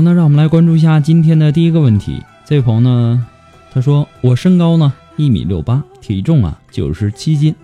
[0.00, 2.22] 那让我们来关注一下今天的第一个问题。
[2.44, 3.26] 这位朋友呢，
[3.72, 7.54] 他说我身高呢一米六八，体重啊九十七斤，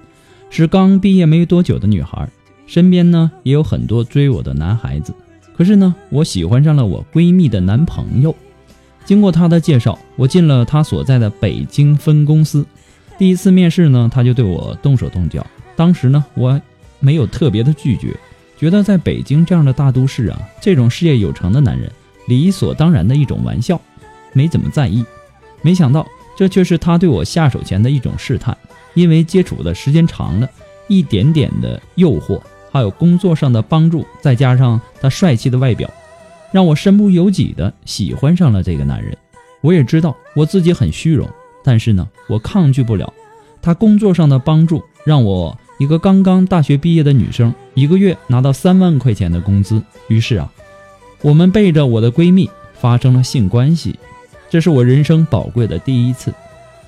[0.51, 2.29] 是刚毕业没多久的女孩，
[2.67, 5.15] 身边呢也有很多追我的男孩子。
[5.57, 8.35] 可是呢，我喜欢上了我闺蜜的男朋友。
[9.05, 12.67] 经过她的介绍，我进了她所在的北京分公司。
[13.19, 15.47] 第一次面试呢，她就对我动手动脚。
[15.77, 16.61] 当时呢，我
[17.01, 18.17] 没有特别的拒绝，
[18.59, 21.91] 觉得在北京这样的大都市啊，这种事业有成的男人。
[22.27, 23.81] 理所当然的一种玩笑，
[24.33, 25.05] 没怎么在意。
[25.63, 28.57] 没想到，这却是他对我下手前的一种试探。
[28.95, 30.49] 因为接触的时间长了，
[30.87, 32.41] 一点点的诱惑，
[32.71, 35.91] 还有工作上的帮助，再加上他帅气的外表，
[36.53, 39.17] 让我身不由己的喜欢上了这个男人。
[39.63, 41.29] 我也知道我自己很虚荣，
[41.65, 43.13] 但是呢，我抗拒不了
[43.61, 49.83] 他工作上的帮助，让我一个刚刚大学毕业的女生，一个月拿到三万块钱的工资。
[50.07, 50.53] 于是啊。
[51.25, 53.99] 我们背着我的闺蜜发生了性关系，
[54.51, 56.35] 这是我人生宝贵的第一次。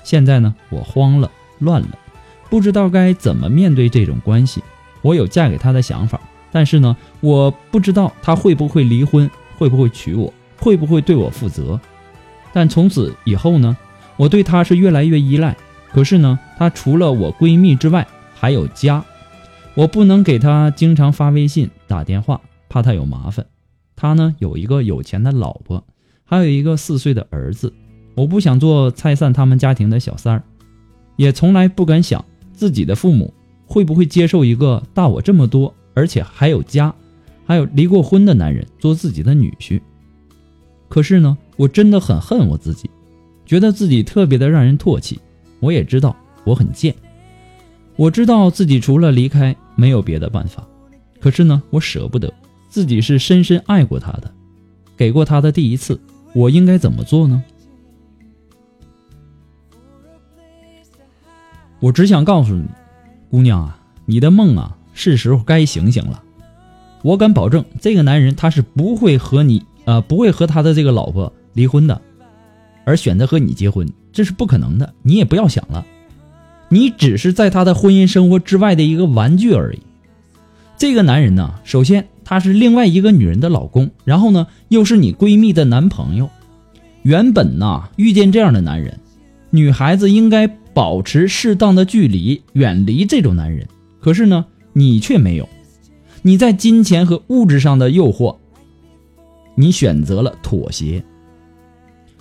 [0.03, 1.89] 现在呢，我慌了，乱了，
[2.47, 4.61] 不知道该怎么面对这种关系。
[5.01, 6.21] 我有嫁给他的想法，
[6.51, 9.27] 但是呢，我不知道他会不会离婚，
[9.57, 11.79] 会不会娶我，会不会对我负责。
[12.53, 13.75] 但从此以后呢，
[14.17, 15.57] 我对他是越来越依赖。
[15.91, 18.05] 可是呢，他除了我闺蜜之外，
[18.35, 19.03] 还有家，
[19.73, 23.43] 我不能给他经常发微信、打电话，怕他有麻烦。
[23.97, 25.83] 他呢有一个有钱的老婆，
[26.23, 27.73] 还有一个四岁的儿子。
[28.15, 30.43] 我不想做拆散他们家庭的小三儿，
[31.17, 33.33] 也从来不敢想自己的父母
[33.65, 36.93] 会不会接受一个大我这么多，而且还有家，
[37.45, 39.81] 还有离过婚的男人做自己的女婿。
[40.89, 42.89] 可是呢，我真的很恨我自己，
[43.45, 45.19] 觉得自己特别的让人唾弃。
[45.59, 46.95] 我也知道我很贱，
[47.95, 50.67] 我知道自己除了离开没有别的办法，
[51.19, 52.31] 可是呢，我舍不得。
[52.69, 54.31] 自己是深深爱过他的，
[54.95, 55.99] 给过他的第一次，
[56.33, 57.43] 我应该怎么做呢？
[61.79, 62.65] 我只想告诉你，
[63.29, 66.23] 姑娘啊，你的梦啊，是时候该醒醒了。
[67.03, 72.01] 我敢保证，这个男人他是不会和你啊，不会和他的这个老婆离婚的，
[72.83, 74.93] 而选择和你结婚，这是不可能的。
[75.03, 75.85] 你也不要想了，
[76.69, 79.79] 你只是在他的婚姻生活之外的一个玩具而已。
[80.77, 82.07] 这个男人呢，首先。
[82.29, 86.29] 他是另外一个女人的老公，然后呢，又是你闺蜜的男朋友。
[87.03, 88.99] 原本呢，遇见这样的男人，
[89.49, 93.65] 女孩子应该保持适当的距离，远离这种男人。
[94.01, 95.47] 可是呢，你却没有。
[96.21, 98.35] 你在金钱和物质上的诱惑，
[99.55, 101.01] 你选择了妥协，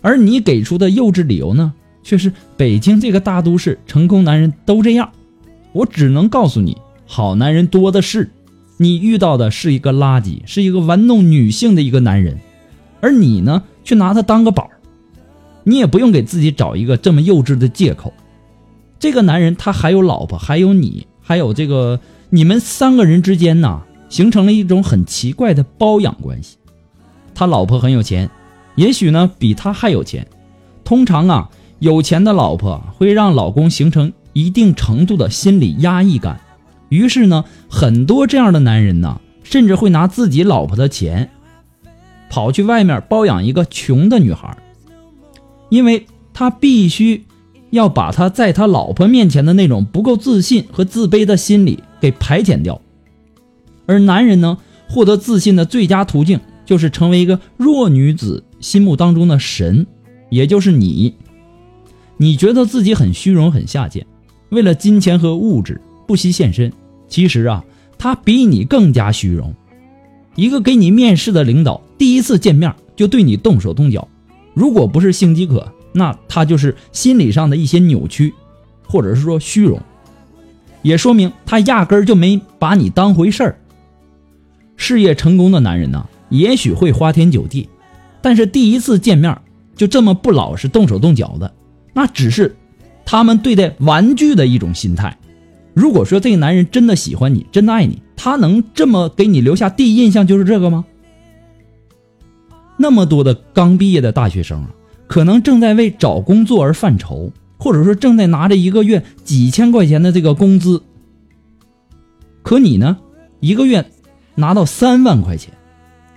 [0.02, 1.72] 而你给出的幼稚理由呢，
[2.04, 5.10] 却是北京这个大都市成功男人都这样。
[5.72, 6.76] 我只能告诉你，
[7.06, 8.30] 好男人多的是，
[8.78, 12.38] 你遇到的是一个垃圾，是一个玩弄女性的一个男人，
[13.00, 14.70] 而你呢，却拿他当个宝。
[15.64, 18.12] 你也不用给自己找一个这么幼稚的借口。
[18.98, 21.98] 这个男人他还有老婆，还有你，还有这个
[22.30, 26.56] 你们三个人之间呢，形成了一种很奇怪的包养关系。
[27.34, 28.30] 他老婆很有钱，
[28.76, 30.26] 也许呢比他还有钱。
[30.84, 31.50] 通常啊，
[31.80, 36.40] 有钱的老婆会让老公形成一定程度的心理压抑感。
[36.88, 41.30] 于是呢，很多这样的男人呢，甚至会拿自己老婆的钱，
[42.30, 44.56] 跑去外面包养一个穷的女孩，
[45.68, 47.24] 因为他必须。
[47.70, 52.80] 要把他在他老婆面前的那种不够自信和自卑的心理给排遣掉，
[53.86, 59.84] 而男人呢，获得自信的最佳途径就是成为一个弱女子心目当中的神，
[60.30, 61.16] 也就是你。
[62.16, 64.06] 你觉得自己很虚荣、很下贱，
[64.50, 66.72] 为了金钱和物质不惜献身。
[67.08, 67.64] 其实啊，
[67.98, 69.54] 他比你更加虚荣。
[70.34, 74.06] 一个给你面试的领导，第一次见面就对你动手动脚，
[74.54, 75.72] 如果不是性饥渴。
[75.92, 78.34] 那他就是心理上的一些扭曲，
[78.86, 79.80] 或者是说虚荣，
[80.82, 83.58] 也说明他压根就没把你当回事儿。
[84.76, 87.66] 事业成功的男人呢，也许会花天酒地，
[88.20, 89.40] 但是第一次见面
[89.74, 91.54] 就这么不老实、动手动脚的，
[91.94, 92.54] 那只是
[93.06, 95.16] 他们对待玩具的一种心态。
[95.76, 100.86] 如果说这个男人真的喜欢你，真的爱你，他能这么给你留下第一印象就是这个吗？
[102.78, 104.70] 那么多的刚毕业的大学生啊！
[105.06, 110.82] 可能正在为找工作而犯愁，或者说正在拿着一个月几千块钱的这个工资。
[112.42, 112.96] 可你呢，
[113.40, 113.84] 一个月
[114.34, 115.52] 拿到三万块钱，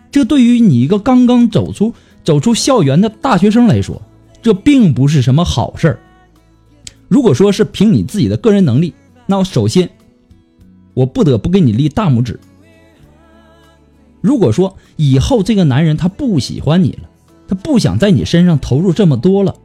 [0.10, 4.02] 这对于你一个刚刚走出走出校园的大学生来说，
[4.42, 6.00] 这并不是什么好事儿。
[7.10, 8.94] 如果说是凭你自己的个人能力，
[9.30, 9.88] 那我首先
[10.96, 12.40] 我不得不给你立大拇指。
[14.22, 17.08] 如果说以后这个男人他不喜欢你了，
[17.48, 19.56] 他不想在你身上投入这么多了，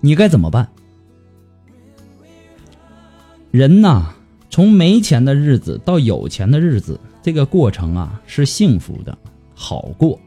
[0.00, 0.68] 你该怎么办？
[3.52, 4.06] 人呐，
[4.50, 9.16] 从没钱的日子到有钱的日子，这个过程啊是幸福的，
[9.54, 10.18] 好过。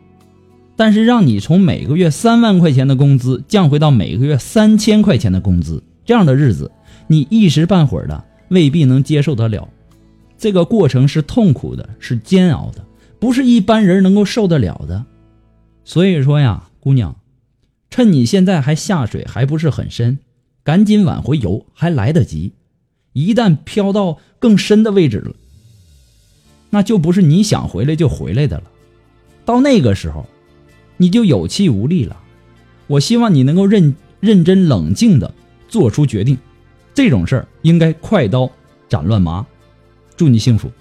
[0.78, 6.72] 但是让你从每个月三万块钱的工资降回到每个月三千块钱的工资，这样的日子，
[7.08, 9.70] 你一时半会儿的未必能接受得了。
[10.38, 12.86] 这个过程是痛苦的，是煎熬的，
[13.20, 15.06] 不是一般人能够受得了的。
[15.84, 16.64] 所以说呀。
[16.80, 17.18] 姑娘，
[17.90, 20.20] 趁你现在还下水还不是很深，
[20.64, 22.54] 赶紧往回游还来得及。
[23.12, 25.36] 一旦漂到更深的位置了，
[26.70, 28.64] 那就不是你想回来就回来的了。
[29.44, 30.26] 到那个时候，
[30.96, 32.16] 你就有气无力了。
[32.86, 35.34] 我希望你能够认认真冷静的
[35.68, 36.38] 做出决定。
[36.98, 38.50] 这种事儿应该快刀
[38.90, 39.46] 斩乱麻。
[40.16, 40.72] 祝你幸福。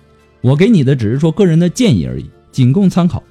[0.41, 3.23] 我给你的只是说个人的建议而已，仅供参考。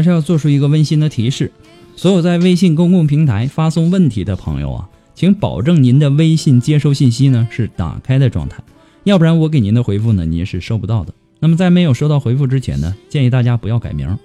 [0.00, 1.52] 还是要做出一个温馨的提示：
[1.94, 8.62] 所有在微信公共平台发送问题的朋友啊，请保证您的微信接收信息呢是打开的状态，
[9.04, 11.12] 要不然我给您的回复呢您是收不到的。
[11.38, 14.18] 那么在没有收到回复之前呢，建议大家不要改名。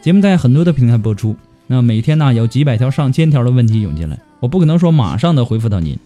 [0.00, 1.36] 节目在很多的平台播出，
[1.66, 5.98] 那每天呢有几百条、上千条的问题涌进来，我不可能说马上的回复到您。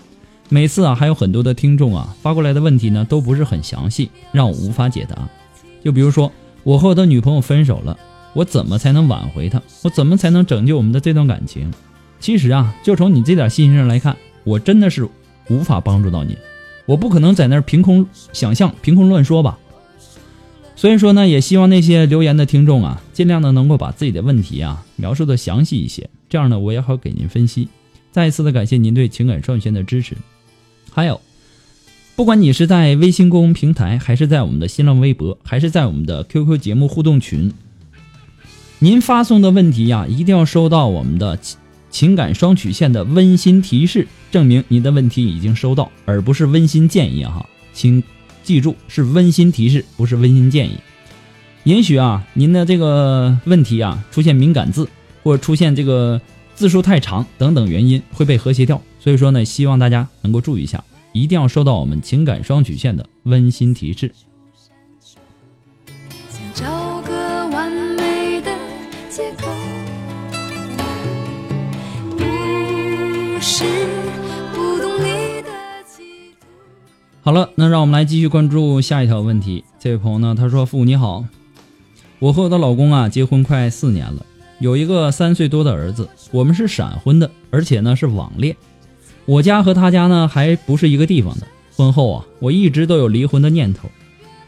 [0.48, 5.28] 每次啊还有很多的听众啊发过来的问题呢都不是很详细，让我无法解答。
[5.84, 6.32] 就比如说
[6.64, 7.96] 我和我的女朋友分手了。
[8.34, 9.62] 我怎么才能挽回他？
[9.82, 11.72] 我怎么才能拯救我们的这段感情？
[12.20, 15.08] 其实啊，就从你这点信息上来看，我真的是
[15.48, 16.36] 无法帮助到你。
[16.86, 19.58] 我不可能在那儿凭空想象、凭空乱说吧。
[20.76, 27.68] 所以说呢，也希望那些留言的听众啊，尽量的能够把自己的问题啊描述的详细一些，这样呢，我也好给您分析。
[28.10, 30.16] 再一次的感谢您对情感双线的支持。
[30.90, 31.20] 还有，
[32.16, 37.52] 不管你是在微信公众平台，还是在我们的新浪微博，还是在我们的 QQ 节目互动群。
[38.84, 41.38] 您发送的问题呀，一定要收到我们的
[41.88, 47.48] 情感双曲线的温馨提示，证明您的问题已经收到，而不是温馨建议哈。
[47.72, 48.04] 请
[48.42, 50.76] 记住是温馨提示，不是温馨建议。
[51.62, 54.86] 也许啊，您的这个问题啊出现敏感字，
[55.22, 56.20] 或者出现这个
[56.54, 58.82] 字数太长等等原因会被和谐掉。
[59.00, 64.12] 所以说呢，希望大家能够注意一下，一定要收到我们情感双曲线的温馨提示。
[77.24, 79.64] 好了，那让我们来继续关注下一条问题。
[79.80, 81.24] 这位朋友呢，他说：“父母你好。”
[82.20, 84.26] 我和我的老公啊，结婚快四年了，
[84.58, 86.06] 有一个三岁多的儿子。
[86.30, 88.54] 我们是闪婚的，而且呢是网恋。
[89.24, 91.46] 我家和他家呢还不是一个地方的。
[91.74, 93.88] 婚后啊，我一直都有离婚的念头。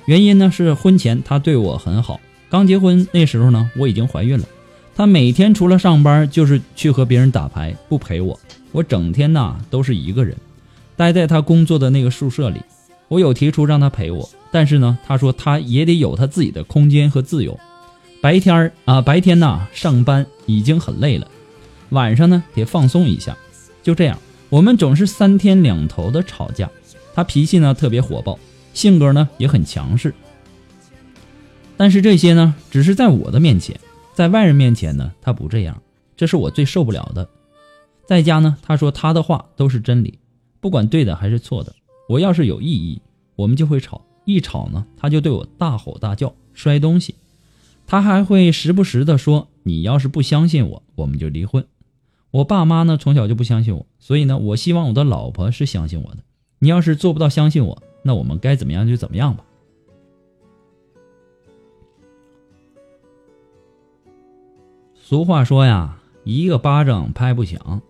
[0.04, 4.44] 原因呢是婚前他对我很好，刚结婚那时候呢我已经怀孕了。
[4.94, 8.38] 他每天除了上班就是去和别人打牌，不陪我。
[8.70, 10.36] 我整天呐都是一个人，
[10.96, 12.60] 待在他工作的那个宿舍里。
[13.08, 17.58] 我有提出让他陪我，但是呢他说他也得有他自己的空间和自由。
[18.20, 21.28] 白天儿啊，白天呐上班已经很累了，
[21.90, 23.36] 晚上呢得放松一下。
[23.82, 26.68] 就这样，我们总是三天两头的吵架。
[27.14, 28.38] 他脾气呢特别火爆，
[28.74, 30.12] 性格呢也很强势。
[31.76, 33.78] 但是这些呢只是在我的面前，
[34.14, 35.80] 在外人面前呢他不这样，
[36.16, 37.28] 这是我最受不了的。
[38.06, 40.18] 在家呢，他说他的话都是真理，
[40.60, 41.74] 不管对的还是错的。
[42.08, 43.02] 我要是有异议，
[43.34, 47.14] 我们就会吵，一吵呢他就对我大吼大叫，摔东西。
[47.86, 51.66] 他还会时不时的说：“你要是不相信我，我们就离婚。”
[52.32, 56.18] 我爸妈呢从小就不相信我，所以呢，我希望我的老婆是相信我的。
[56.58, 59.44] 你要是做不到相信我，那我们该怎么样就怎么样吧。
[64.94, 67.80] 俗话说呀，一个巴掌拍不响。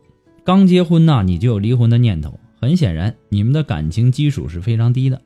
[0.44, 5.22] 刚结婚呐，你就有离婚的念头，很显然你们的感情基础是非常低的。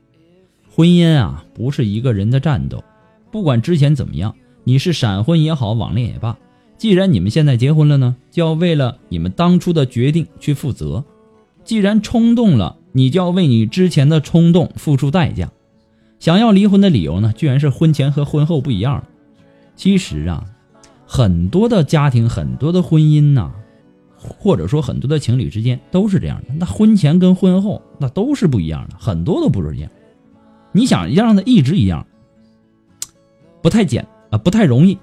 [0.69, 2.83] 婚姻啊，不是一个人的战斗，
[3.31, 4.35] 不管之前怎么样。
[4.63, 6.37] 你是闪婚也好，网恋也罢，
[6.77, 11.03] 既然你们现在结婚了呢，就要为了你们当初的决定去负责。
[11.63, 15.51] 既然冲动了，你就要为你之前的冲动付出代价。
[16.19, 19.03] 想要离婚的理由呢，居然是婚前和婚后不一样。
[19.75, 20.45] 其实啊，
[21.07, 23.51] 很多的家庭、很多的婚姻呐，
[24.21, 26.53] 或者说很多的情侣之间都是这样的。
[26.53, 29.89] 那婚前跟婚后那都是不一样的，很多都不是一样。
[30.71, 32.05] 你想让它一直一样，
[33.61, 34.07] 不太简。
[34.29, 34.97] 啊，不太容易。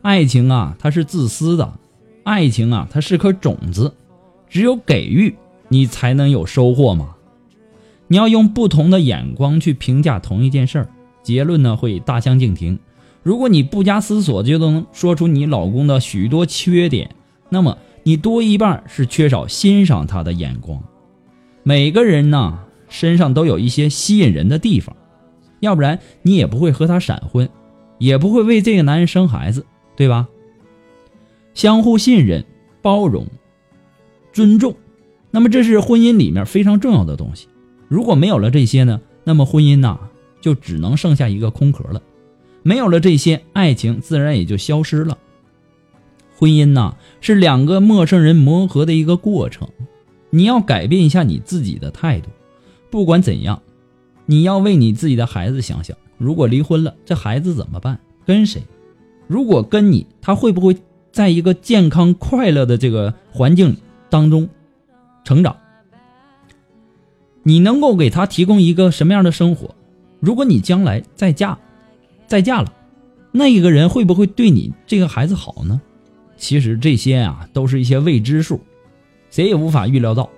[0.00, 1.78] 爱情啊，它是自私的；
[2.24, 3.92] 爱情啊，它是颗种子，
[4.48, 5.36] 只有给予，
[5.68, 7.14] 你才能有收获嘛。
[8.08, 10.88] 你要用不同的眼光去评价同一件事儿，
[11.22, 12.78] 结论呢会大相径庭。
[13.22, 17.14] 如果你不加思索就能说出你老公的许多缺点，
[17.50, 20.82] 那么你多一半是缺少欣赏他的眼光。
[21.62, 24.96] 每个人呢身上都有一些吸引人的地方。
[25.60, 27.50] 要不然你也不会和他闪婚，
[27.98, 30.26] 也不会为这个男人生孩子，对吧？
[31.52, 32.46] 相互信任、
[32.80, 33.26] 包容、
[34.32, 34.74] 尊重，
[35.30, 37.48] 那么这是婚姻里面非常重要的东西。
[37.88, 39.98] 如果没有了这些呢，那么婚姻呐
[40.40, 42.00] 就只能剩下一个空壳了。
[42.62, 45.18] 没有了这些，爱情自然也就消失了。
[46.40, 49.68] 婚姻呐是两个陌生人磨合的一个过程，
[50.30, 52.30] 你要改变一下你自己的态度。
[52.90, 53.60] 不管怎样。
[54.26, 57.98] 你要为你自己的孩子想想，如果离婚了，这孩子怎么办？
[58.24, 58.62] 跟谁？
[59.26, 60.76] 如果跟你，他会不会
[61.10, 63.76] 在一个健康快乐的这个环境
[64.08, 64.48] 当中
[65.24, 65.56] 成长？
[67.42, 69.74] 你能够给他提供一个什么样的生活？
[70.20, 71.58] 如果你将来再嫁，
[72.28, 72.72] 再嫁了，
[73.32, 75.80] 那一个人会不会对你这个孩子好呢？
[76.40, 78.60] 其实这些啊，都是一些未知数，
[79.30, 80.30] 谁也无法预料到。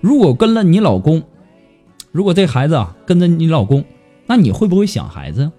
[0.00, 1.24] 如果跟了你老公，
[2.12, 3.84] 如果这孩子啊跟着你老公，
[4.26, 5.50] 那你会不会想孩子？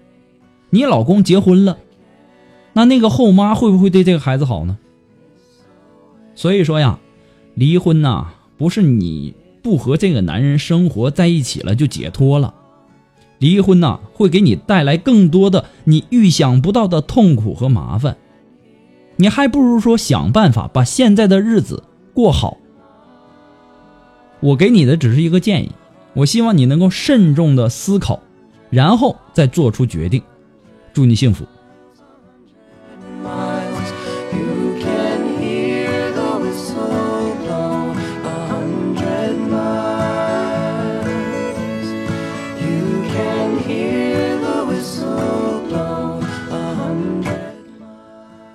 [0.70, 1.76] 你老公结婚了，
[2.72, 4.78] 那那个后妈会不会对这个孩子好呢？
[6.34, 6.98] 所以说呀，
[7.54, 12.54] 离婚呐，不是你不和这个男人生活在一起了就解脱了，
[13.38, 18.16] 离婚呐会给你带来更多的你预想不到的痛苦和麻烦，
[19.18, 21.82] 你还不如说想办法把现在的日子
[22.14, 22.56] 过好。
[24.40, 25.72] 我给你的只是一个建议。
[26.14, 28.20] 我希望你能够慎重的思考，
[28.70, 30.22] 然后再做出决定。
[30.92, 31.44] 祝你幸福。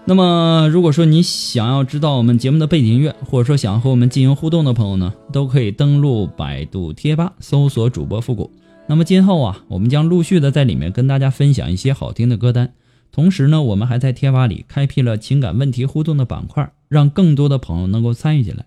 [0.05, 8.51] 那么，如果说你想要知道我们节目的背景音乐，或者说想和我们进行互动的朋友呢，都可以登录百度贴吧搜索主播复古。
[8.85, 12.73] 那么今后啊，我们将陆续的在里面跟大家分享一些好听的歌单。
[13.13, 18.65] 同时呢，我们还在贴吧里开辟了情感问题互动的板块，让更多的朋友能够参与进来，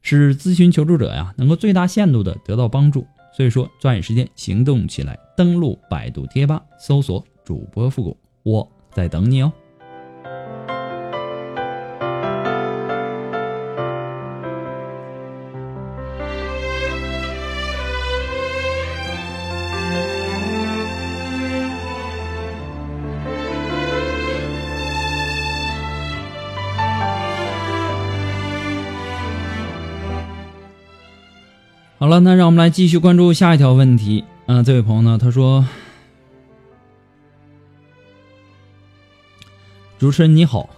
[0.00, 3.04] 使咨询求助者呀能够最大限度的得到帮助。
[3.36, 9.52] 所以说，抓紧时间行动起来，登录百度贴吧搜索主播复古，我在等你哦。
[32.20, 34.24] 那让我们来继续关注下一条问题。
[34.46, 35.64] 嗯、这位朋友呢，他说
[39.98, 40.68] ：“主持人你好，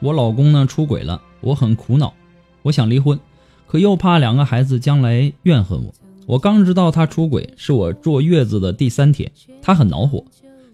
[0.00, 2.14] 我老公呢出轨了，我很苦恼，
[2.62, 3.18] 我想离婚，
[3.66, 5.92] 可又怕两个孩子将来怨恨我。
[6.26, 9.30] 我刚知道他出轨是我坐月子的第三天，
[9.60, 10.24] 他很恼火，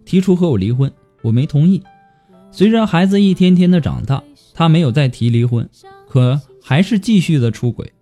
[0.05, 0.93] 提出和我离婚，
[1.23, 1.83] 我没同意。
[2.53, 4.23] 随着孩子一天天的长大，
[4.55, 5.69] 他没有再提离婚，
[6.09, 7.93] 可还是继续的出轨。”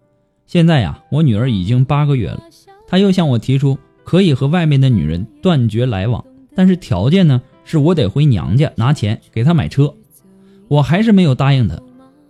[0.47, 2.43] 现在呀，我女儿已经八个月了，
[2.87, 6.25] 他又向我提出可以和外面的女人断绝来往，
[6.55, 9.95] 但是条件呢是我得回娘家拿钱给他买车，
[10.69, 11.81] 我还是没有答应他。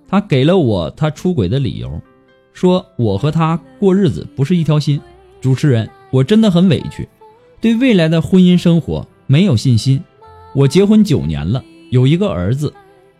[0.06, 2.00] 他给了我他出轨的理由，
[2.52, 5.00] 说我和他过日子不是一条心。
[5.40, 7.08] 主持人，我真的很委屈，
[7.60, 10.02] 对未来的婚姻生活没有信心。
[10.54, 12.72] 我结婚九年了，有一个儿子，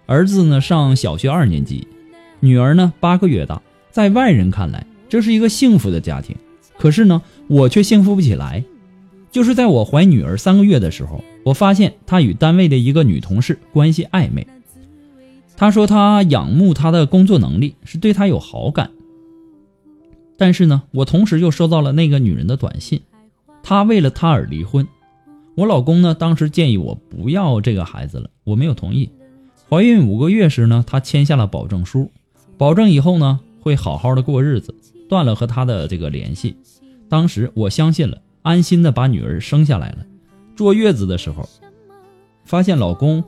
[0.07, 1.87] 儿子呢上小学二年级，
[2.41, 3.61] 女儿呢八个月大。
[3.95, 6.35] 在外人看来，这是一个幸福的家庭，
[6.77, 8.65] 可是呢，我却幸福不起来。
[9.31, 14.45] 就是在我怀女儿三个月的时候，我发现她与单位的一个女同事关系暧昧。
[15.57, 18.91] 她说她仰慕她的工作能力，是对她有好感。
[20.37, 23.01] 但是呢，我同时又收到了那个女人的短信，
[23.63, 24.85] 她为了他而离婚。
[25.55, 29.09] 我老公呢，当时建议我不要这个孩子了，我没有同意。
[29.71, 32.11] 怀孕五个月时呢，他签下了保证书，
[32.59, 33.39] 保证以后呢。
[33.65, 34.75] 会好好的过日子，
[35.09, 36.55] 断了和他的这个联系。
[37.09, 40.05] 当时我相信了，安心的把女儿生下来了。
[40.55, 41.49] 坐月子的时候，
[42.45, 43.25] 发现老公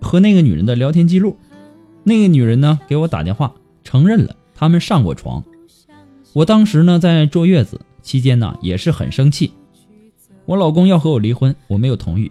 [0.00, 1.36] 和那个女人的聊天记录，
[2.04, 3.52] 那个女人呢给我打电话
[3.82, 5.42] 承认了他们上过床。
[6.32, 9.52] 我当时呢在坐月子期间呢也是很生气，
[10.44, 12.30] 我老公要和我离婚，我没有同意。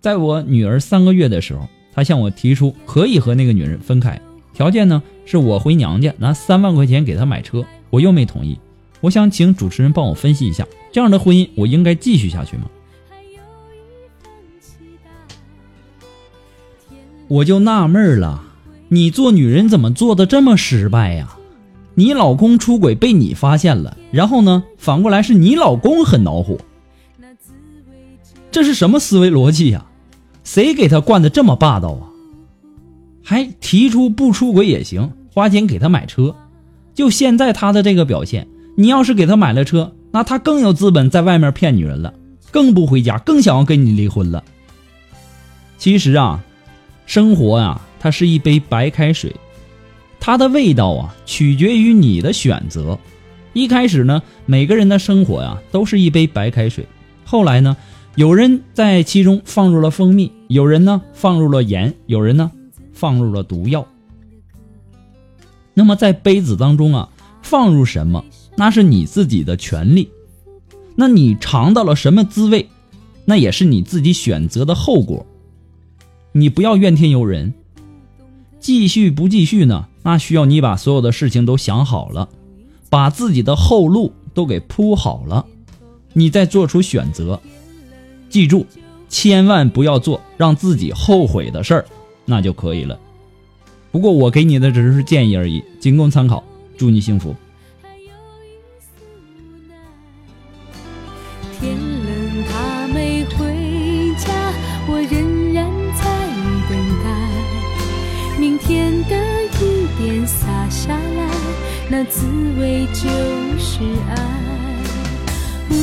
[0.00, 4.18] 在我女儿三个月的时候，他向我提出可以和那个女人分开。
[4.54, 8.58] 条件呢，是我回娘家拿三万块钱给他买车，我又没同意。
[9.00, 12.64] 我想请主持人帮我分析一下，这样的婚姻我应该继续下去吗？
[17.26, 18.44] 我就纳闷了，
[18.88, 21.36] 你做女人怎么做的这么失败呀？
[21.96, 26.58] 你老公出轨被你发现了，然后呢，反过来是你老公很恼火，
[28.50, 29.86] 这是什么思维逻辑呀？
[30.44, 32.13] 谁给他惯的这么霸道啊？
[33.24, 36.36] 还提出不出轨也行，花钱给他买车。
[36.94, 42.12] 就现在他的这个表现，你要是给他买了车，那他更有资本在外面骗女人了，
[42.50, 44.44] 更不回家，更想要跟你离婚了。
[45.78, 46.44] 其实啊，
[47.06, 49.34] 生活呀，它是一杯白开水，
[50.20, 52.98] 它的味道啊，取决于你的选择。
[53.54, 56.86] 一开始呢，每个人的生活呀，都是一杯白开水。
[57.24, 57.76] 后来呢，
[58.16, 62.50] 有人在其中放入了蜂蜜，有人呢放入了盐，有人呢。
[63.04, 63.86] 放入了毒药。
[65.74, 67.10] 那么在杯子当中啊，
[67.42, 68.24] 放入什么，
[68.56, 70.08] 那是你自己的权利。
[70.96, 72.70] 那你尝到了什么滋味，
[73.26, 75.26] 那也是你自己选择的后果。
[76.32, 77.52] 你不要怨天尤人。
[78.58, 79.86] 继续不继续呢？
[80.02, 82.30] 那需要你把所有的事情都想好了，
[82.88, 85.44] 把自己的后路都给铺好了，
[86.14, 87.38] 你再做出选择。
[88.30, 88.64] 记住，
[89.10, 91.84] 千万不要做让自己后悔的事儿。
[92.24, 92.98] 那就可以了。
[93.92, 96.42] 不过我给你的只是建议而已，仅供参考。
[96.76, 97.34] 祝你幸福。
[101.60, 104.52] 天冷他没回家，
[104.88, 106.04] 我仍然在
[106.68, 107.06] 等待。
[108.40, 109.14] 明天的
[109.60, 111.30] 雨点洒下来，
[111.88, 112.26] 那滋
[112.58, 113.08] 味就
[113.58, 113.78] 是
[114.10, 114.16] 爱。
[115.70, 115.74] 呜，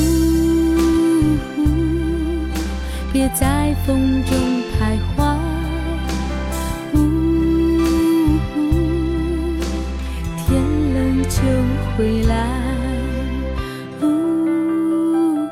[3.12, 4.61] 别在风中
[10.52, 10.60] 天
[10.92, 11.40] 冷就
[11.96, 12.34] 回来，
[14.02, 15.48] 呜，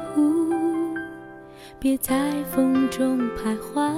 [1.78, 3.90] 别在风中徘徊，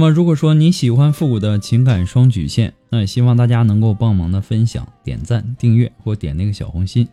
[0.00, 7.06] 那么，如果说你喜欢复古的情感双曲线，那也希望大家能够帮忙的分享、点赞、订阅或点那个小红心。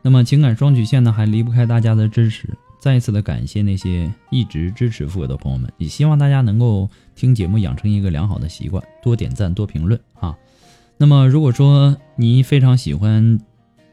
[0.00, 2.48] 那么，情感双曲线呢，还离不开大家的支持。
[2.80, 10.34] 再一次的感谢那些一直支持复古的朋友们，也希望大家能够听节目养成一个良好的习惯，多点赞、多评论啊。
[10.96, 13.38] 那么，如果说你非常喜欢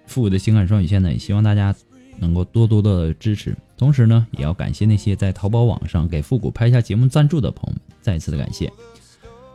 [0.05, 1.75] 复古的情感双曲线呢，也希望大家
[2.19, 3.55] 能够多多的支持。
[3.77, 7.81] 同时呢，也要感谢那些在淘宝网上给复古拍下节目赞助的朋友们。
[8.01, 8.71] 再次的感谢，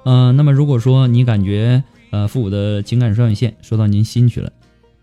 [0.04, 4.52] 嗯，那么如果说你感觉呃复古的情感双曲线说到您心去了，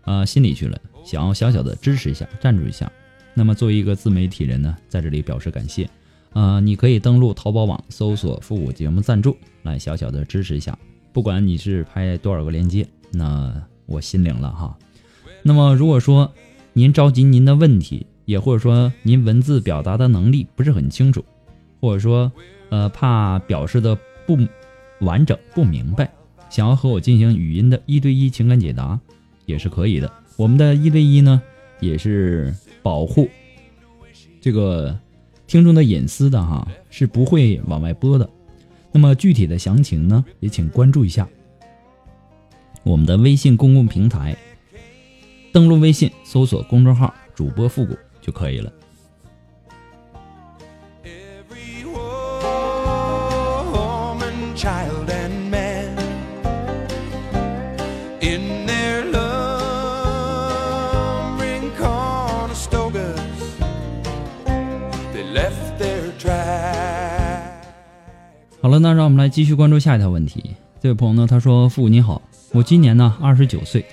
[0.02, 2.90] 啊心里去了，想要小小的支持一下，赞助一下，
[3.34, 5.90] 那么作为一个自媒体人呢，在这里表示感谢，
[6.32, 10.78] 啊，你可以登录淘宝网搜索复古节目赞助，来小小的支持一下，
[11.12, 13.52] 不管你是拍多少个链接，那
[13.86, 14.78] 我心领了哈。
[15.42, 16.32] 那么如果说
[16.72, 21.24] 您着急您的问题，也或者说您文字表达的能力不是很清楚，
[21.80, 22.30] 或者说。
[22.72, 24.38] 呃，怕表示的不
[25.00, 26.08] 完整、不明白，
[26.48, 28.96] 想要和我进行语音的一对一情感解答，
[29.44, 30.08] 也是可以的。
[30.36, 31.42] 我们的一对一呢，
[31.80, 33.28] 也是保护
[34.40, 34.96] 这个
[35.48, 38.30] 听众的隐私的哈，是不会往外播的。
[38.92, 41.28] 那么具体的详情呢，也请关注一下
[42.84, 44.36] 我们的微信公共平台，
[45.52, 48.70] 登录微信搜索公众号“主播复古”就可以了。
[68.62, 70.54] 好了，那让我们来继续关注下一条问题。
[70.80, 72.20] 这位朋友呢，他说：“父母你好，
[72.52, 73.84] 我今年呢二十九岁，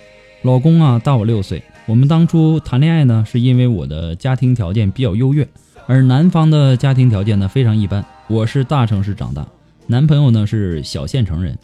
[0.44, 1.64] 老公啊大我六岁。
[1.88, 5.48] 我们当初谈恋爱呢，是因为我的家庭条件比较优越，
[5.88, 8.06] 而男方的家庭条件呢非常一般。
[8.28, 9.48] 我是大城市长大，
[9.88, 11.58] 男朋友呢是小县城人，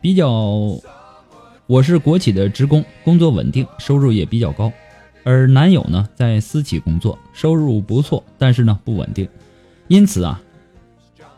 [0.00, 0.30] 比较
[1.66, 4.72] 我是国企的职工，工作稳定，收入也比较高，
[5.24, 9.28] 而男友呢在私企工作，收入不错，但是呢不稳定，
[9.88, 10.42] 因此啊。”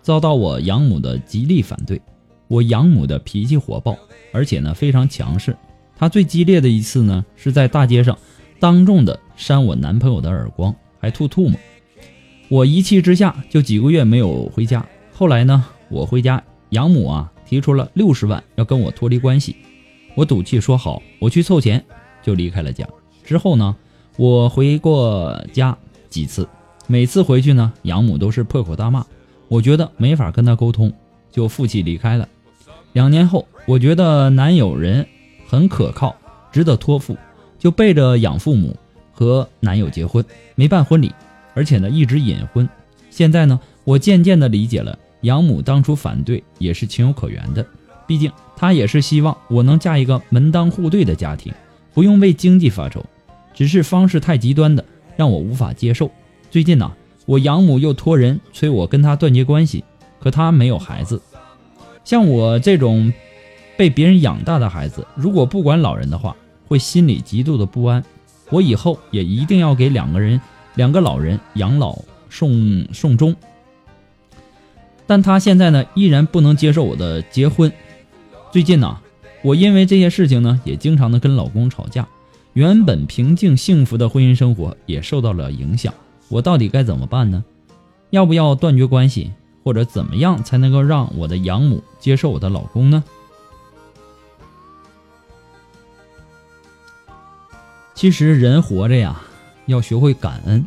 [0.00, 2.00] 遭到我养母的极力反对，
[2.46, 3.94] 我养母的脾气火爆，
[4.32, 5.54] 而且呢非常强势。
[5.98, 8.16] 她最激烈的一次呢，是在大街上
[8.60, 11.58] 当众的扇我男朋友的耳光，还吐唾沫。
[12.48, 14.86] 我一气之下就几个月没有回家。
[15.12, 19.56] 后来呢，我回家，养母啊提出了六十万要跟我脱离关系。
[20.14, 21.84] 我赌气说好，我去凑钱，
[22.22, 22.88] 就离开了家。
[23.24, 23.76] 之后呢，
[24.16, 25.76] 我回过家
[26.08, 26.48] 几次，
[26.86, 29.04] 每次回去呢，养母都是破口大骂。
[29.48, 30.92] 我觉得没法跟她沟通，
[31.30, 32.28] 就负气离开了。
[32.92, 35.06] 两年后，我觉得男友人
[35.48, 36.14] 很可靠，
[36.52, 37.16] 值得托付，
[37.58, 38.76] 就背着养父母
[39.12, 41.10] 和男友结婚，没办婚礼，
[41.54, 42.68] 而且呢一直隐婚。
[43.10, 47.66] 现在呢，我渐渐的理解了养母当初反对也是情有可原的，
[48.06, 51.52] 毕竟她也是希望我能嫁一个门当户对的家庭，
[51.94, 53.02] 不用为经济发愁。
[53.54, 54.84] 只是方式太极端的，
[55.16, 56.10] 让我无法接受。
[56.50, 56.92] 最近呢。
[57.28, 59.84] 我养母又托人催我跟她断绝关系，
[60.18, 61.20] 可她没有孩子。
[62.02, 63.12] 像我这种
[63.78, 66.34] 被别人养大的孩子，如果不管老人的话，
[66.66, 68.04] 会心里极度的不安。
[68.50, 70.40] 我以后也一定要给两个人、
[70.74, 71.96] 两个老人养老
[72.28, 73.36] 送送终。
[75.06, 77.72] 但他现在呢，依然不能接受我的结婚。
[78.50, 78.98] 最近呢，
[79.42, 82.04] 我因为这些事情呢，也经常的跟老公吵架，
[82.54, 85.94] 原本平静幸福的婚姻生活也受到了影响。
[86.28, 87.44] 我到底该怎么办呢？
[88.10, 89.30] 要不要断绝关系，
[89.62, 93.04] 或者怎么样才能够让我的养母接受我的老公呢？
[97.98, 99.20] 其实人活着呀，
[99.66, 100.64] 要学会感恩。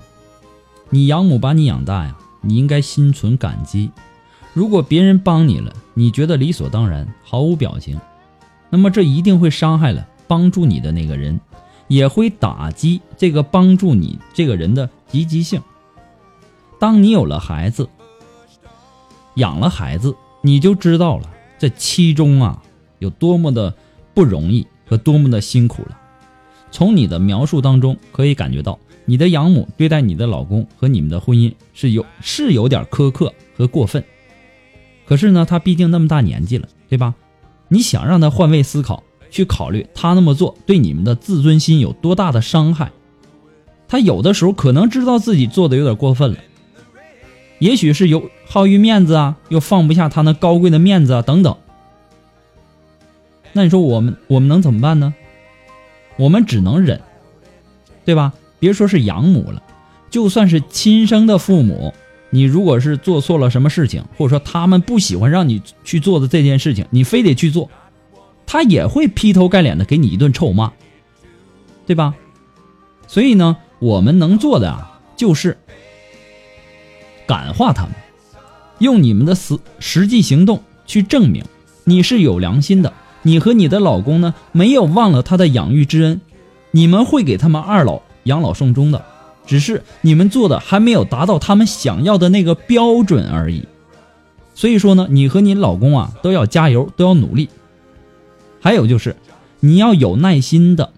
[0.89, 3.89] 你养母把你养大呀，你应该心存感激。
[4.53, 7.97] 如果别人帮你了，你觉得理所当然，毫无表情，
[8.69, 11.39] 那么这一定会伤害了帮助你的那个人。
[11.87, 15.61] 也会打击这个帮助你这个人的积极性。
[16.81, 17.87] 当你有了孩子，
[19.35, 22.61] 养了孩子，你就知道了这其中啊
[22.99, 23.73] 有多么的
[24.13, 25.97] 不容易和多么的辛苦了。
[26.71, 34.03] 从你的描述当中可以感觉到，你的养母对待你的老公和你们的婚姻是有是有点苛刻和过分。
[35.05, 37.13] 可是呢，他毕竟那么大年纪了，对吧？
[37.67, 39.03] 你想让他换位思考。
[39.33, 42.91] 去考虑他那么做对你们的自尊心有多大的伤害，
[43.87, 46.37] 他有的时候可能知道自己做的有点过分了，
[47.59, 51.55] 也许是有好于面子啊，又放不下他那高贵的面子啊等等，
[53.53, 55.13] 那你说我们我们能怎么办呢？
[56.21, 57.01] 我们只能忍，
[58.05, 58.31] 对吧？
[58.59, 59.63] 别说是养母了，
[60.11, 61.95] 就算是亲生的父母，
[62.29, 67.71] 你如果是做错了什么事情，或者说他们不喜欢让你去做的这件事情，你非得去做，
[68.45, 70.71] 他也会劈头盖脸的给你一顿臭骂，
[71.87, 72.13] 对吧？
[73.07, 75.57] 所以呢，我们能做的啊，就是
[77.25, 77.93] 感化他们，
[78.77, 81.43] 用你们的实实际行动去证明
[81.83, 82.93] 你是有良心的。
[83.23, 86.21] 你和你的老公呢，没有忘了他的养育之恩，
[86.71, 89.03] 你们会给他们二老养老送终的，
[89.45, 93.65] 只是你们做的还没有达到他们想要的那个标准而已。
[94.55, 97.49] 所以说呢，你和你老公啊都要加油，都要努力。
[98.59, 99.15] 还有就是，
[99.59, 100.91] 你要有耐心的，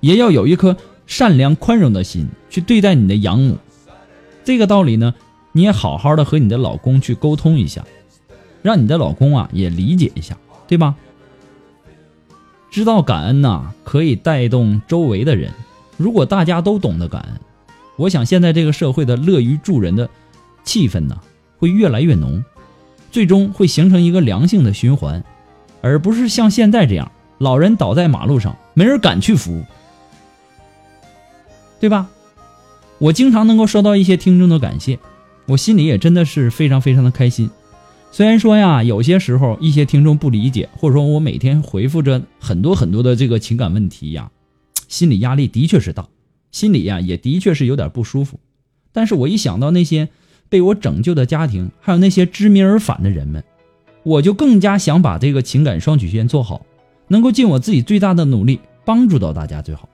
[0.00, 3.56] 也要有一颗善良宽容的心去对待你的养母。
[4.42, 5.14] 这个道理呢，
[5.52, 7.84] 你也好好的和你的老公去沟通一下。
[8.64, 10.34] 让你的老公啊也理解一下，
[10.66, 10.94] 对吧？
[12.70, 15.52] 知道感恩呐，可以带动周围的人。
[15.98, 17.40] 如果大家都懂得感恩，
[17.96, 20.08] 我想现在这个社会的乐于助人的
[20.64, 21.20] 气氛呢，
[21.58, 22.42] 会越来越浓，
[23.12, 25.22] 最终会形成一个良性的循环，
[25.82, 29.62] 而不是像现在这样，老人倒在马路上，没人敢去扶，
[31.78, 32.08] 对吧？
[32.96, 34.98] 我经常能够收到一些听众的感谢，
[35.48, 37.50] 我心里也真的是非常非常的开心。
[38.14, 44.30] 虽然说呀，有些时候一些听众不理解，或者说我每天回复着很多很多的这个情感问题呀，
[44.86, 46.06] 心理压力的确是大，
[46.52, 48.38] 心里呀也的确是有点不舒服。
[48.92, 50.10] 但是我一想到那些
[50.48, 53.42] 被我拯救的家庭，还有那些知名而返的人们，
[54.04, 56.64] 我就更加想把这个情感双曲线做好，
[57.08, 59.88] 能够尽我自己最大的努力帮助到大家最好。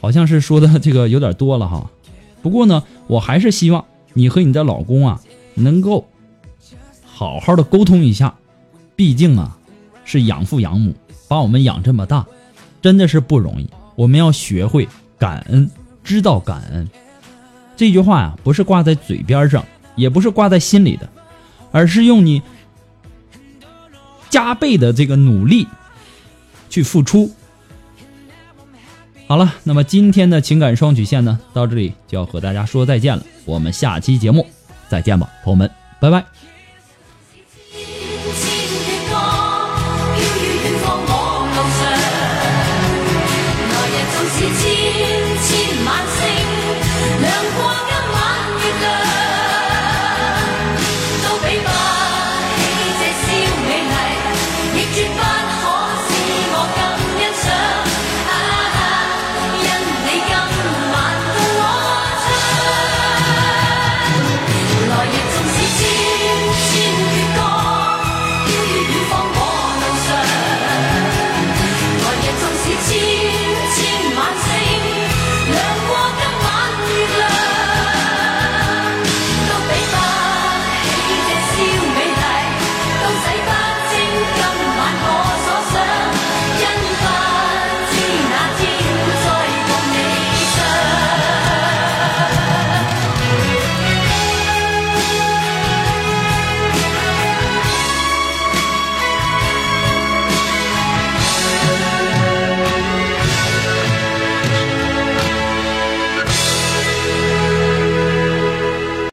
[0.00, 1.90] 好像是说的这个有点多了哈，
[2.42, 3.84] 不过呢，我还是希望
[4.14, 5.20] 你和你的老公啊
[5.54, 6.06] 能够。
[7.22, 8.34] 好好的沟通一下，
[8.96, 9.56] 毕竟啊，
[10.04, 10.92] 是养父养母
[11.28, 12.26] 把我们养这么大，
[12.82, 13.70] 真的是不容易。
[13.94, 14.88] 我们要学会
[15.20, 15.70] 感恩，
[16.02, 16.88] 知道感恩。
[17.76, 21.08] 这句话呀，不是挂在嘴边上，也不是挂在心里的，
[21.70, 22.42] 而是用你
[24.28, 25.68] 加倍的这个努力
[26.68, 27.30] 去付出。
[29.28, 33.22] 好了，那么今天的情感双曲线呢，到这里就要和大家说再见了。
[33.44, 34.44] 我们下期节目
[34.88, 36.51] 再见吧，朋友们，拜拜。